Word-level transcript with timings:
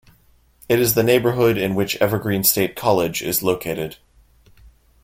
It 0.67 0.79
is 0.79 0.95
the 0.95 1.03
neighbourhood 1.03 1.59
in 1.59 1.75
which 1.75 1.95
Evergreen 1.97 2.43
State 2.43 2.75
College 2.75 3.21
is 3.21 3.43
located. 3.43 3.97